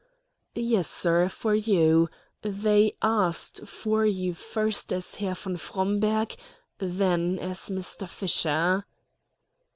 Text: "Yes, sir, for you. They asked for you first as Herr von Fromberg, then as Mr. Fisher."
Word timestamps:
"Yes, 0.55 0.87
sir, 0.89 1.29
for 1.29 1.53
you. 1.53 2.09
They 2.41 2.93
asked 3.03 3.67
for 3.67 4.03
you 4.03 4.33
first 4.33 4.91
as 4.91 5.13
Herr 5.13 5.35
von 5.35 5.57
Fromberg, 5.57 6.33
then 6.79 7.37
as 7.37 7.69
Mr. 7.69 8.09
Fisher." 8.09 8.87